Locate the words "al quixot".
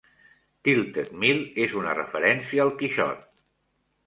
2.67-3.23